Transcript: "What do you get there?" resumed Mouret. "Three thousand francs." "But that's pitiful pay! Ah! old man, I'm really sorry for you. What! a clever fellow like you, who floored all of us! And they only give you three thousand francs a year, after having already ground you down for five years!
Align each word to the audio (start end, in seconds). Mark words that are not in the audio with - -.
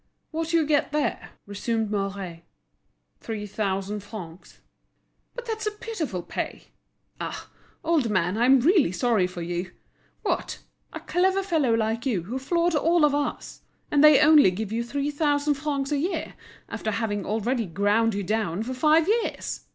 "What 0.31 0.49
do 0.49 0.57
you 0.57 0.65
get 0.65 0.91
there?" 0.91 1.29
resumed 1.45 1.91
Mouret. 1.91 2.43
"Three 3.19 3.45
thousand 3.45 3.99
francs." 3.99 4.59
"But 5.35 5.45
that's 5.45 5.67
pitiful 5.79 6.23
pay! 6.23 6.69
Ah! 7.19 7.51
old 7.83 8.09
man, 8.09 8.35
I'm 8.35 8.61
really 8.61 8.91
sorry 8.91 9.27
for 9.27 9.43
you. 9.43 9.73
What! 10.23 10.57
a 10.91 11.01
clever 11.01 11.43
fellow 11.43 11.75
like 11.75 12.07
you, 12.07 12.23
who 12.23 12.39
floored 12.39 12.73
all 12.73 13.05
of 13.05 13.13
us! 13.13 13.61
And 13.91 14.03
they 14.03 14.19
only 14.21 14.49
give 14.49 14.71
you 14.71 14.83
three 14.83 15.11
thousand 15.11 15.53
francs 15.53 15.91
a 15.91 15.99
year, 15.99 16.33
after 16.67 16.89
having 16.89 17.23
already 17.23 17.67
ground 17.67 18.15
you 18.15 18.23
down 18.23 18.63
for 18.63 18.73
five 18.73 19.07
years! 19.07 19.67